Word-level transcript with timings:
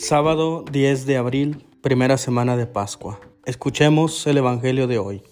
Sábado 0.00 0.64
10 0.72 1.04
de 1.04 1.18
abril, 1.18 1.66
primera 1.82 2.16
semana 2.16 2.56
de 2.56 2.64
Pascua. 2.64 3.20
Escuchemos 3.44 4.26
el 4.26 4.38
Evangelio 4.38 4.86
de 4.86 4.98
hoy. 4.98 5.22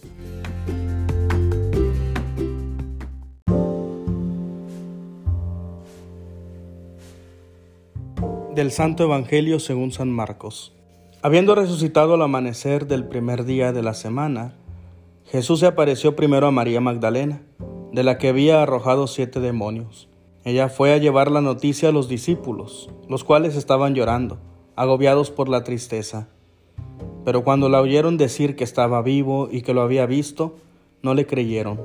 Del 8.55 8.71
Santo 8.71 9.05
Evangelio 9.05 9.59
según 9.59 9.91
San 9.91 10.11
Marcos. 10.13 10.75
Habiendo 11.23 11.55
resucitado 11.55 12.13
al 12.13 12.23
amanecer 12.23 12.87
del 12.87 13.09
primer 13.09 13.47
día 13.47 13.73
de 13.73 13.83
la 13.83 13.95
semana, 13.95 14.55
Jesús 15.25 15.61
se 15.61 15.67
apareció 15.67 16.15
primero 16.15 16.47
a 16.47 16.51
María 16.51 16.83
Magdalena, 16.83 17.41
de 17.93 18.05
la 18.05 18.19
que 18.19 18.29
había 18.29 18.63
arrojado 18.63 19.07
siete 19.07 19.41
demonios. 19.41 20.11
Ella 20.45 20.69
fue 20.69 20.93
a 20.93 20.99
llevar 20.99 21.31
la 21.31 21.41
noticia 21.41 21.89
a 21.89 21.93
los 21.93 22.07
discípulos, 22.07 22.91
los 23.09 23.25
cuales 23.25 23.57
estaban 23.57 23.95
llorando 23.95 24.39
agobiados 24.79 25.33
por 25.33 25.49
la 25.49 25.65
tristeza. 25.65 26.29
Pero 27.25 27.43
cuando 27.43 27.69
la 27.69 27.81
oyeron 27.81 28.17
decir 28.17 28.55
que 28.55 28.63
estaba 28.63 29.03
vivo 29.03 29.49
y 29.51 29.63
que 29.63 29.75
lo 29.75 29.83
había 29.83 30.07
visto, 30.07 30.55
no 31.03 31.15
le 31.15 31.27
creyeron. 31.27 31.81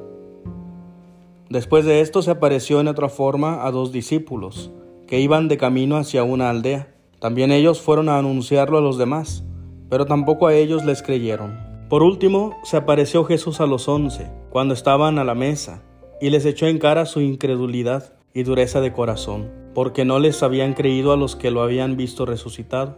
Después 1.49 1.85
de 1.85 2.01
esto 2.01 2.21
se 2.21 2.29
apareció 2.29 2.79
en 2.79 2.87
otra 2.87 3.09
forma 3.09 3.65
a 3.65 3.71
dos 3.71 3.91
discípulos, 3.91 4.69
que 5.07 5.19
iban 5.19 5.47
de 5.47 5.57
camino 5.57 5.97
hacia 5.97 6.23
una 6.23 6.51
aldea. 6.51 6.93
También 7.19 7.51
ellos 7.51 7.81
fueron 7.81 8.09
a 8.09 8.19
anunciarlo 8.19 8.77
a 8.77 8.81
los 8.81 8.99
demás, 8.99 9.43
pero 9.89 10.05
tampoco 10.05 10.45
a 10.45 10.53
ellos 10.53 10.85
les 10.85 11.01
creyeron. 11.01 11.59
Por 11.89 12.03
último, 12.03 12.55
se 12.63 12.77
apareció 12.77 13.25
Jesús 13.25 13.59
a 13.59 13.65
los 13.65 13.87
once, 13.87 14.29
cuando 14.51 14.75
estaban 14.75 15.17
a 15.17 15.23
la 15.23 15.33
mesa, 15.33 15.81
y 16.21 16.29
les 16.29 16.45
echó 16.45 16.67
en 16.67 16.77
cara 16.77 17.07
su 17.07 17.21
incredulidad 17.21 18.13
y 18.35 18.43
dureza 18.43 18.81
de 18.81 18.93
corazón 18.93 19.62
porque 19.73 20.05
no 20.05 20.19
les 20.19 20.43
habían 20.43 20.73
creído 20.73 21.11
a 21.11 21.17
los 21.17 21.35
que 21.35 21.51
lo 21.51 21.61
habían 21.61 21.97
visto 21.97 22.25
resucitado. 22.25 22.97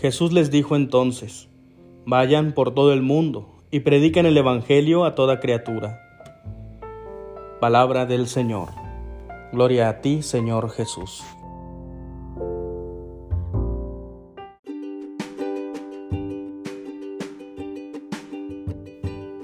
Jesús 0.00 0.32
les 0.32 0.50
dijo 0.50 0.76
entonces, 0.76 1.48
Vayan 2.06 2.52
por 2.52 2.74
todo 2.74 2.92
el 2.92 3.02
mundo 3.02 3.48
y 3.70 3.80
prediquen 3.80 4.26
el 4.26 4.36
Evangelio 4.36 5.04
a 5.04 5.14
toda 5.14 5.40
criatura. 5.40 6.00
Palabra 7.60 8.04
del 8.04 8.26
Señor. 8.26 8.68
Gloria 9.52 9.88
a 9.88 10.00
ti, 10.00 10.22
Señor 10.22 10.70
Jesús. 10.70 11.22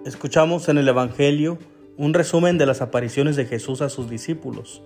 Escuchamos 0.05 0.69
en 0.69 0.77
el 0.77 0.87
Evangelio 0.87 1.59
un 1.97 2.13
resumen 2.13 2.59
de 2.59 2.67
las 2.67 2.83
apariciones 2.83 3.37
de 3.37 3.47
Jesús 3.47 3.81
a 3.81 3.89
sus 3.89 4.11
discípulos 4.11 4.83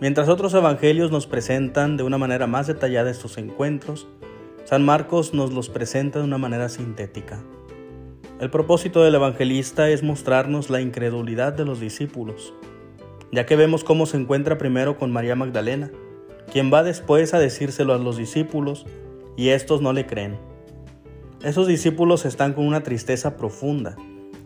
Mientras 0.00 0.28
otros 0.28 0.54
evangelios 0.54 1.10
nos 1.10 1.26
presentan 1.26 1.96
de 1.96 2.04
una 2.04 2.18
manera 2.18 2.46
más 2.46 2.68
detallada 2.68 3.10
estos 3.10 3.36
encuentros, 3.36 4.06
San 4.64 4.84
Marcos 4.84 5.34
nos 5.34 5.52
los 5.52 5.68
presenta 5.68 6.20
de 6.20 6.24
una 6.24 6.38
manera 6.38 6.68
sintética. 6.68 7.42
El 8.38 8.48
propósito 8.48 9.02
del 9.02 9.16
evangelista 9.16 9.88
es 9.88 10.04
mostrarnos 10.04 10.70
la 10.70 10.80
incredulidad 10.80 11.52
de 11.52 11.64
los 11.64 11.80
discípulos, 11.80 12.54
ya 13.32 13.44
que 13.44 13.56
vemos 13.56 13.82
cómo 13.82 14.06
se 14.06 14.18
encuentra 14.18 14.56
primero 14.56 14.98
con 14.98 15.10
María 15.10 15.34
Magdalena, 15.34 15.90
quien 16.52 16.72
va 16.72 16.84
después 16.84 17.34
a 17.34 17.40
decírselo 17.40 17.92
a 17.92 17.98
los 17.98 18.16
discípulos 18.16 18.86
y 19.36 19.48
estos 19.48 19.82
no 19.82 19.92
le 19.92 20.06
creen. 20.06 20.38
Esos 21.42 21.66
discípulos 21.66 22.24
están 22.24 22.52
con 22.52 22.68
una 22.68 22.84
tristeza 22.84 23.36
profunda 23.36 23.96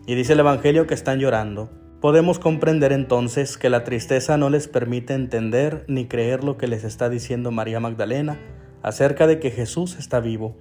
y 0.07 0.15
dice 0.15 0.33
el 0.33 0.39
Evangelio 0.39 0.87
que 0.87 0.95
están 0.95 1.19
llorando. 1.19 1.69
Podemos 2.03 2.37
comprender 2.37 2.91
entonces 2.91 3.57
que 3.57 3.69
la 3.69 3.85
tristeza 3.85 4.35
no 4.35 4.49
les 4.49 4.67
permite 4.67 5.13
entender 5.13 5.85
ni 5.87 6.05
creer 6.05 6.43
lo 6.43 6.57
que 6.57 6.67
les 6.67 6.83
está 6.83 7.07
diciendo 7.07 7.49
María 7.49 7.79
Magdalena 7.79 8.37
acerca 8.81 9.25
de 9.25 9.39
que 9.39 9.51
Jesús 9.51 9.95
está 9.97 10.19
vivo. 10.19 10.53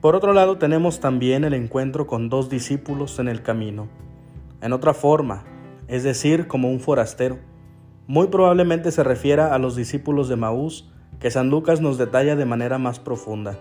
Por 0.00 0.16
otro 0.16 0.32
lado 0.32 0.56
tenemos 0.56 0.98
también 0.98 1.44
el 1.44 1.52
encuentro 1.52 2.06
con 2.06 2.30
dos 2.30 2.48
discípulos 2.48 3.18
en 3.18 3.28
el 3.28 3.42
camino, 3.42 3.90
en 4.62 4.72
otra 4.72 4.94
forma, 4.94 5.44
es 5.88 6.04
decir, 6.04 6.46
como 6.46 6.70
un 6.70 6.80
forastero. 6.80 7.38
Muy 8.06 8.28
probablemente 8.28 8.92
se 8.92 9.04
refiera 9.04 9.54
a 9.54 9.58
los 9.58 9.76
discípulos 9.76 10.30
de 10.30 10.36
Maús 10.36 10.90
que 11.18 11.30
San 11.30 11.50
Lucas 11.50 11.82
nos 11.82 11.98
detalla 11.98 12.34
de 12.34 12.46
manera 12.46 12.78
más 12.78 12.98
profunda. 12.98 13.58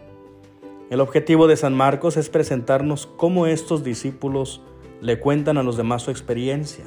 El 0.89 1.01
objetivo 1.01 1.47
de 1.47 1.57
San 1.57 1.73
Marcos 1.73 2.15
es 2.15 2.29
presentarnos 2.29 3.05
cómo 3.05 3.47
estos 3.47 3.83
discípulos 3.83 4.61
le 5.01 5.19
cuentan 5.19 5.57
a 5.57 5.63
los 5.63 5.77
demás 5.77 6.03
su 6.03 6.11
experiencia, 6.11 6.85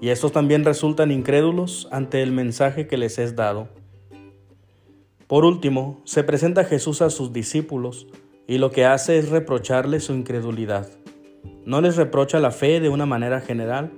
y 0.00 0.08
estos 0.08 0.32
también 0.32 0.64
resultan 0.64 1.10
incrédulos 1.10 1.88
ante 1.90 2.22
el 2.22 2.32
mensaje 2.32 2.86
que 2.86 2.96
les 2.96 3.18
es 3.18 3.36
dado. 3.36 3.68
Por 5.26 5.44
último, 5.44 6.00
se 6.04 6.24
presenta 6.24 6.64
Jesús 6.64 7.02
a 7.02 7.10
sus 7.10 7.32
discípulos 7.32 8.08
y 8.48 8.58
lo 8.58 8.72
que 8.72 8.84
hace 8.84 9.18
es 9.18 9.28
reprocharles 9.28 10.04
su 10.04 10.12
incredulidad. 10.12 10.88
No 11.64 11.80
les 11.80 11.96
reprocha 11.96 12.40
la 12.40 12.50
fe 12.50 12.80
de 12.80 12.88
una 12.88 13.06
manera 13.06 13.40
general, 13.40 13.92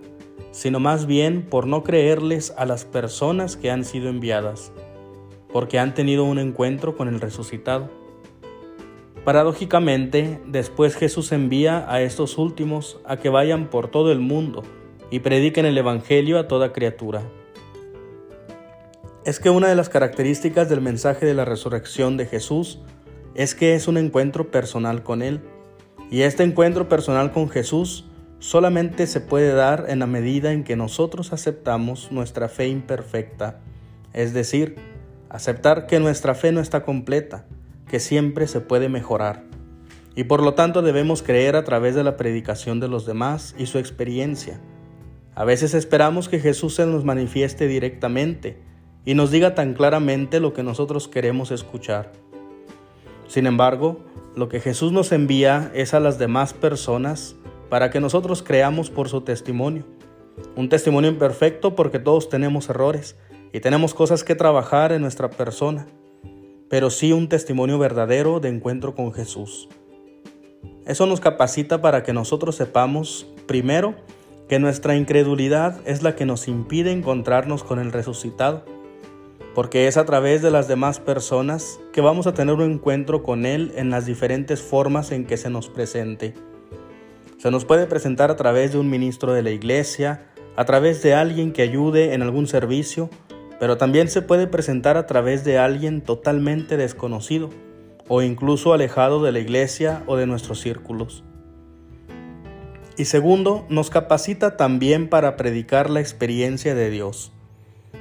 sino 0.51 0.79
más 0.79 1.07
bien 1.07 1.47
por 1.49 1.67
no 1.67 1.83
creerles 1.83 2.53
a 2.59 2.67
las 2.67 2.85
personas 2.85 3.57
que 3.57 3.71
han 3.71 3.85
sido 3.85 4.11
enviadas, 4.11 4.73
porque 5.53 5.79
han 5.79 5.95
tenido 5.95 6.25
un 6.25 6.39
encuentro 6.39 6.97
con 6.97 7.09
el 7.09 7.21
resucitado. 7.21 7.89
Paradójicamente, 9.25 10.41
después 10.47 10.97
Jesús 10.97 11.31
envía 11.31 11.87
a 11.89 12.03
estos 12.03 12.39
últimos 12.39 12.99
a 13.05 13.19
que 13.19 13.29
vayan 13.29 13.71
por 13.71 13.89
todo 13.89 14.11
el 14.11 14.19
mundo 14.19 14.65
y 15.11 15.21
prediquen 15.21 15.65
el 15.65 15.79
Evangelio 15.79 16.41
a 16.41 16.49
toda 16.49 16.73
criatura. 16.73 17.23
Es 19.25 19.39
que 19.39 19.51
una 19.51 19.69
de 19.69 19.77
las 19.77 19.89
características 19.89 20.69
del 20.69 20.81
mensaje 20.81 21.25
de 21.25 21.35
la 21.35 21.45
resurrección 21.45 22.17
de 22.17 22.27
Jesús 22.27 22.81
es 23.37 23.55
que 23.55 23.77
es 23.77 23.87
un 23.87 23.97
encuentro 23.97 24.51
personal 24.51 25.05
con 25.05 25.23
Él. 25.23 25.41
Y 26.11 26.23
este 26.23 26.43
encuentro 26.43 26.89
personal 26.89 27.31
con 27.31 27.49
Jesús 27.49 28.05
solamente 28.41 29.07
se 29.07 29.21
puede 29.21 29.55
dar 29.55 29.87
en 29.89 30.01
la 30.01 30.09
medida 30.09 30.53
en 30.53 30.65
que 30.65 30.75
nosotros 30.75 31.33
aceptamos 31.33 32.11
nuestra 32.11 32.49
fe 32.49 32.67
imperfecta, 32.67 33.61
es 34.13 34.35
decir, 34.35 34.75
aceptar 35.29 35.87
que 35.87 36.01
nuestra 36.01 36.35
fe 36.35 36.51
no 36.51 36.61
está 36.61 36.83
completa, 36.83 37.47
que 37.93 38.01
siempre 38.01 38.47
se 38.47 38.63
puede 38.63 38.89
mejorar 38.89 39.45
y 40.17 40.25
por 40.25 40.43
lo 40.43 40.55
tanto 40.55 40.81
debemos 40.81 41.23
creer 41.23 41.57
a 41.57 41.65
través 41.65 41.95
de 41.95 42.03
la 42.03 42.17
predicación 42.17 42.81
de 42.81 42.89
los 42.89 43.05
demás 43.05 43.55
y 43.59 43.67
su 43.67 43.77
experiencia. 43.77 44.59
A 45.35 45.45
veces 45.45 45.75
esperamos 45.75 46.31
que 46.31 46.41
Jesús 46.41 46.75
se 46.75 46.87
nos 46.87 47.05
manifieste 47.05 47.69
directamente 47.69 48.59
y 49.05 49.13
nos 49.13 49.31
diga 49.31 49.55
tan 49.55 49.75
claramente 49.75 50.41
lo 50.41 50.55
que 50.55 50.63
nosotros 50.63 51.07
queremos 51.07 51.51
escuchar. 51.51 52.13
Sin 53.27 53.47
embargo, 53.47 54.01
lo 54.37 54.49
que 54.49 54.61
Jesús 54.61 54.91
nos 54.91 55.13
envía 55.13 55.71
es 55.75 55.93
a 55.93 56.01
las 56.01 56.19
demás 56.19 56.55
personas 56.55 57.37
para 57.69 57.91
que 57.91 58.01
nosotros 58.01 58.43
creamos 58.43 58.89
por 58.89 59.11
su 59.11 59.21
testimonio. 59.21 59.85
Un 60.57 60.71
testimonio 60.71 61.11
imperfecto 61.11 61.75
porque 61.75 61.99
todos 61.99 62.31
tenemos 62.31 62.71
errores 62.71 63.17
y 63.53 63.61
tenemos 63.61 63.93
cosas 63.93 64.25
que 64.25 64.35
trabajar 64.35 64.93
en 64.93 65.03
nuestra 65.03 65.29
persona 65.29 65.87
pero 66.73 66.89
sí 66.89 67.13
un 67.13 67.29
testimonio 67.29 67.79
verdadero 67.79 68.41
de 68.41 68.49
encuentro 68.49 68.95
con 68.95 69.13
Jesús. 69.13 69.69
Eso 70.87 71.05
nos 71.05 71.21
capacita 71.21 71.83
para 71.83 72.03
que 72.03 72.15
nosotros 72.15 72.57
sepamos, 72.57 73.27
primero, 73.45 73.95
que 74.49 74.59
nuestra 74.59 74.97
incredulidad 74.97 75.87
es 75.87 76.03
la 76.03 76.17
que 76.17 76.25
nos 76.25 76.49
impide 76.49 76.91
encontrarnos 76.91 77.63
con 77.63 77.79
el 77.79 77.93
resucitado, 77.93 78.65
porque 79.55 79.87
es 79.87 79.99
a 79.99 80.07
través 80.07 80.41
de 80.41 80.51
las 80.51 80.67
demás 80.67 80.99
personas 80.99 81.79
que 81.93 82.01
vamos 82.01 82.27
a 82.27 82.33
tener 82.33 82.55
un 82.55 82.73
encuentro 82.73 83.23
con 83.23 83.45
Él 83.45 83.73
en 83.77 83.91
las 83.91 84.07
diferentes 84.07 84.63
formas 84.63 85.13
en 85.13 85.27
que 85.27 85.37
se 85.37 85.51
nos 85.51 85.69
presente. 85.69 86.33
Se 87.37 87.51
nos 87.51 87.67
puede 87.67 87.85
presentar 87.85 88.31
a 88.31 88.37
través 88.37 88.73
de 88.73 88.79
un 88.79 88.89
ministro 88.89 89.35
de 89.35 89.43
la 89.43 89.51
iglesia, 89.51 90.31
a 90.57 90.65
través 90.65 91.03
de 91.03 91.13
alguien 91.13 91.53
que 91.53 91.61
ayude 91.61 92.15
en 92.15 92.23
algún 92.23 92.47
servicio 92.47 93.11
pero 93.63 93.77
también 93.77 94.09
se 94.09 94.23
puede 94.23 94.49
presentar 94.49 94.97
a 94.97 95.07
través 95.07 95.45
de 95.45 95.57
alguien 95.57 96.01
totalmente 96.01 96.77
desconocido 96.77 97.49
o 98.09 98.21
incluso 98.21 98.73
alejado 98.73 99.23
de 99.23 99.31
la 99.31 99.39
iglesia 99.39 100.03
o 100.09 100.17
de 100.17 100.27
nuestros 100.27 100.61
círculos. 100.61 101.23
Y 102.97 103.05
segundo, 103.05 103.65
nos 103.69 103.89
capacita 103.89 104.57
también 104.57 105.09
para 105.09 105.37
predicar 105.37 105.91
la 105.91 106.01
experiencia 106.01 106.75
de 106.75 106.91
Dios, 106.91 107.31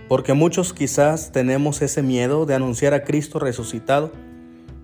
porque 0.08 0.34
muchos 0.34 0.74
quizás 0.74 1.32
tenemos 1.32 1.84
ese 1.84 2.02
miedo 2.02 2.48
de 2.48 2.56
anunciar 2.56 2.96
a 2.96 3.04
Cristo 3.04 3.38
resucitado, 3.38 4.12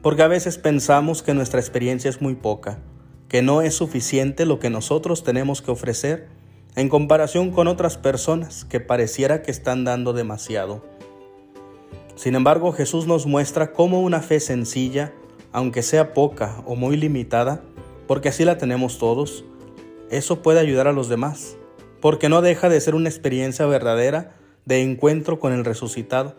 porque 0.03 0.21
a 0.21 0.27
veces 0.27 0.59
pensamos 0.59 1.23
que 1.23 1.33
nuestra 1.33 1.59
experiencia 1.59 2.07
es 2.07 2.21
muy 2.21 2.35
poca, 2.35 2.77
que 3.29 3.41
no 3.41 3.63
es 3.63 3.73
suficiente 3.73 4.45
lo 4.45 4.59
que 4.59 4.69
nosotros 4.69 5.23
tenemos 5.23 5.63
que 5.63 5.71
ofrecer 5.71 6.36
en 6.77 6.89
comparación 6.89 7.49
con 7.49 7.67
otras 7.67 7.97
personas 7.97 8.63
que 8.63 8.79
pareciera 8.79 9.41
que 9.41 9.49
están 9.49 9.83
dando 9.83 10.13
demasiado. 10.13 10.83
Sin 12.15 12.35
embargo, 12.35 12.71
Jesús 12.71 13.07
nos 13.07 13.25
muestra 13.25 13.73
cómo 13.73 13.99
una 14.01 14.21
fe 14.21 14.39
sencilla, 14.39 15.11
aunque 15.51 15.81
sea 15.81 16.13
poca 16.13 16.61
o 16.67 16.75
muy 16.75 16.95
limitada, 16.95 17.63
porque 18.05 18.29
así 18.29 18.45
la 18.45 18.59
tenemos 18.59 18.99
todos, 18.99 19.43
eso 20.11 20.43
puede 20.43 20.59
ayudar 20.59 20.87
a 20.87 20.93
los 20.93 21.09
demás, 21.09 21.57
porque 21.99 22.29
no 22.29 22.43
deja 22.43 22.69
de 22.69 22.79
ser 22.79 22.93
una 22.93 23.09
experiencia 23.09 23.65
verdadera 23.65 24.35
de 24.65 24.83
encuentro 24.83 25.39
con 25.39 25.53
el 25.53 25.65
resucitado. 25.65 26.35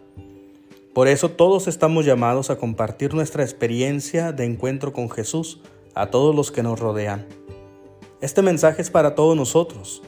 Por 0.95 1.09
eso 1.09 1.33
todos 1.33 1.67
estamos 1.67 2.07
llamados 2.07 2.49
a 2.51 2.59
compartir 2.59 3.13
nuestra 3.13 3.43
experiencia 3.43 4.31
de 4.31 4.45
encuentro 4.45 4.93
con 4.93 5.11
Jesús 5.11 5.61
a 5.97 6.07
todos 6.07 6.33
los 6.33 6.53
que 6.53 6.63
nos 6.63 6.79
rodean. 6.79 7.27
Este 8.21 8.41
mensaje 8.41 8.83
es 8.83 8.91
para 8.91 9.17
todos 9.17 9.37
nosotros. 9.37 10.01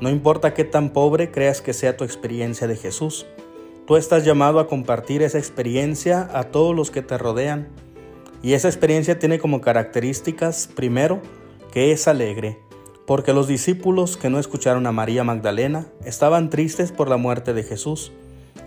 No 0.00 0.10
importa 0.10 0.54
qué 0.54 0.64
tan 0.64 0.90
pobre 0.90 1.32
creas 1.32 1.60
que 1.60 1.72
sea 1.72 1.96
tu 1.96 2.04
experiencia 2.04 2.68
de 2.68 2.76
Jesús, 2.76 3.26
tú 3.84 3.96
estás 3.96 4.24
llamado 4.24 4.60
a 4.60 4.68
compartir 4.68 5.22
esa 5.22 5.38
experiencia 5.38 6.28
a 6.32 6.44
todos 6.44 6.74
los 6.74 6.92
que 6.92 7.02
te 7.02 7.18
rodean. 7.18 7.68
Y 8.40 8.52
esa 8.52 8.68
experiencia 8.68 9.18
tiene 9.18 9.40
como 9.40 9.60
características, 9.60 10.68
primero, 10.68 11.20
que 11.72 11.90
es 11.90 12.06
alegre, 12.06 12.60
porque 13.06 13.32
los 13.32 13.48
discípulos 13.48 14.16
que 14.16 14.30
no 14.30 14.38
escucharon 14.38 14.86
a 14.86 14.92
María 14.92 15.24
Magdalena 15.24 15.88
estaban 16.04 16.48
tristes 16.48 16.92
por 16.92 17.08
la 17.08 17.16
muerte 17.16 17.52
de 17.52 17.64
Jesús, 17.64 18.12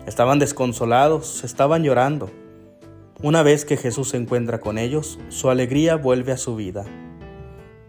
estaban 0.05 0.37
desconsolados, 0.37 1.45
estaban 1.45 1.83
llorando. 1.83 2.29
Una 3.23 3.41
vez 3.41 3.63
que 3.63 3.77
Jesús 3.77 4.09
se 4.09 4.17
encuentra 4.17 4.59
con 4.59 4.77
ellos, 4.77 5.17
su 5.29 5.49
alegría 5.49 5.95
vuelve 5.95 6.33
a 6.33 6.37
su 6.37 6.57
vida. 6.57 6.83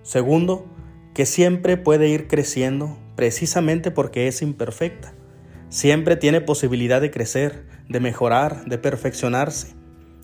Segundo, 0.03 0.65
que 1.13 1.27
siempre 1.27 1.77
puede 1.77 2.09
ir 2.09 2.29
creciendo 2.29 2.99
precisamente 3.17 3.91
porque 3.91 4.29
es 4.29 4.43
imperfecta. 4.43 5.15
Siempre 5.69 6.17
tiene 6.17 6.41
posibilidad 6.41 7.01
de 7.01 7.11
crecer, 7.11 7.67
de 7.89 8.01
mejorar, 8.01 8.65
de 8.67 8.79
perfeccionarse. 8.79 9.75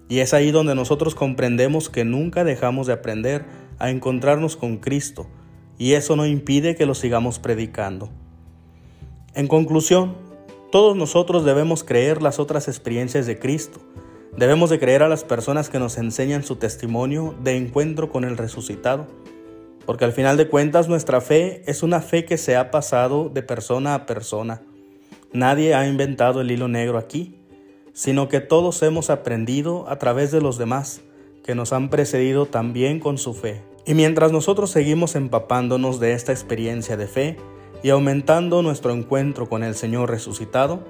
Y 0.09 0.21
es 0.21 0.35
ahí 0.35 0.51
donde 0.51 0.75
nosotros 0.75 1.15
comprendemos 1.15 1.91
que 1.91 2.05
nunca 2.05 2.45
dejamos 2.45 2.87
de 2.87 2.95
aprender 2.95 3.45
a 3.79 3.91
encontrarnos 3.91 4.57
con 4.57 4.79
Cristo, 4.79 5.29
y 5.79 5.93
eso 5.93 6.17
no 6.17 6.27
impide 6.27 6.75
que 6.75 6.87
lo 6.87 6.95
sigamos 6.95 7.39
predicando. 7.39 8.11
En 9.35 9.47
conclusión, 9.47 10.17
todos 10.73 10.97
nosotros 10.97 11.45
debemos 11.45 11.85
creer 11.85 12.21
las 12.21 12.41
otras 12.41 12.69
experiencias 12.69 13.27
de 13.27 13.39
Cristo. 13.39 13.81
Debemos 14.37 14.71
de 14.71 14.79
creer 14.79 15.03
a 15.03 15.09
las 15.09 15.25
personas 15.25 15.71
que 15.71 15.79
nos 15.79 15.97
enseñan 15.97 16.43
su 16.43 16.57
testimonio 16.57 17.35
de 17.43 17.57
encuentro 17.57 18.11
con 18.11 18.25
el 18.25 18.37
resucitado. 18.37 19.07
Porque 19.89 20.05
al 20.05 20.13
final 20.13 20.37
de 20.37 20.49
cuentas 20.49 20.87
nuestra 20.87 21.23
fe 21.23 21.63
es 21.65 21.83
una 21.83 22.03
fe 22.03 22.27
que 22.27 22.37
se 22.37 22.57
ha 22.57 22.71
pasado 22.71 23.31
de 23.31 23.43
persona 23.43 23.95
a 23.95 24.05
persona. 24.05 24.61
Nadie 25.33 25.75
ha 25.75 25.89
inventado 25.89 26.43
el 26.43 26.51
hilo 26.51 26.69
negro 26.69 26.99
aquí, 26.99 27.39
sino 27.95 28.29
que 28.29 28.41
todos 28.41 28.83
hemos 28.83 29.09
aprendido 29.09 29.89
a 29.89 29.99
través 29.99 30.31
de 30.31 30.43
los 30.43 30.59
demás, 30.59 31.01
que 31.43 31.55
nos 31.55 31.73
han 31.73 31.89
precedido 31.89 32.45
también 32.45 33.01
con 33.01 33.17
su 33.17 33.33
fe. 33.33 33.63
Y 33.87 33.95
mientras 33.95 34.31
nosotros 34.31 34.69
seguimos 34.69 35.17
empapándonos 35.17 36.01
de 36.01 36.13
esta 36.13 36.33
experiencia 36.33 36.99
de 36.99 37.07
fe 37.07 37.39
y 37.83 37.89
aumentando 37.89 38.61
nuestro 38.61 38.93
encuentro 38.93 39.49
con 39.49 39.65
el 39.65 39.75
Señor 39.75 40.11
resucitado, 40.11 40.81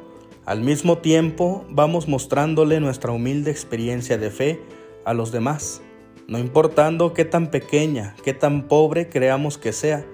al 0.45 0.61
mismo 0.63 0.99
tiempo 0.99 1.65
vamos 1.71 2.09
mostrándole 2.09 2.81
nuestra 2.81 3.13
humilde 3.13 3.53
experiencia 3.53 4.19
de 4.19 4.33
fe 4.33 4.61
a 5.05 5.15
los 5.15 5.31
demás, 5.31 5.83
no 6.29 6.39
importando 6.39 7.15
qué 7.15 7.25
tan 7.25 7.51
pequeña, 7.51 8.15
qué 8.23 8.35
tan 8.35 8.69
pobre 8.69 9.09
creamos 9.09 9.57
que 9.57 9.73
sea, 9.73 10.05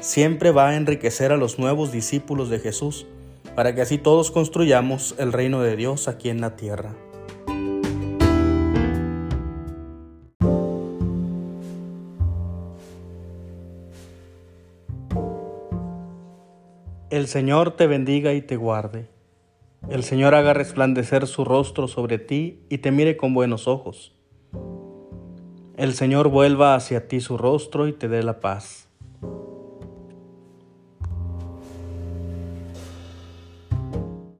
siempre 0.00 0.50
va 0.50 0.68
a 0.68 0.76
enriquecer 0.76 1.30
a 1.30 1.36
los 1.36 1.60
nuevos 1.60 1.92
discípulos 1.92 2.50
de 2.50 2.58
Jesús, 2.58 3.06
para 3.54 3.72
que 3.72 3.80
así 3.80 3.96
todos 3.96 4.32
construyamos 4.32 5.14
el 5.18 5.32
reino 5.32 5.62
de 5.62 5.76
Dios 5.76 6.08
aquí 6.08 6.28
en 6.28 6.40
la 6.40 6.56
tierra. 6.56 6.96
El 17.10 17.28
Señor 17.28 17.76
te 17.76 17.86
bendiga 17.86 18.32
y 18.34 18.42
te 18.42 18.56
guarde. 18.56 19.08
El 19.88 20.02
Señor 20.02 20.34
haga 20.34 20.52
resplandecer 20.52 21.28
su 21.28 21.44
rostro 21.44 21.86
sobre 21.86 22.18
ti 22.18 22.64
y 22.68 22.78
te 22.78 22.90
mire 22.90 23.16
con 23.16 23.34
buenos 23.34 23.68
ojos. 23.68 24.19
El 25.80 25.94
Señor 25.94 26.28
vuelva 26.28 26.74
hacia 26.74 27.08
ti 27.08 27.22
su 27.22 27.38
rostro 27.38 27.88
y 27.88 27.94
te 27.94 28.06
dé 28.06 28.22
la 28.22 28.40
paz. 28.40 28.86